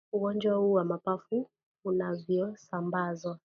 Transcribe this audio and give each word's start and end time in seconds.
ugonjwa 0.13 0.53
huu 0.55 0.71
wa 0.73 0.85
mapafu 0.85 1.49
unavyosambazwa 1.85 3.39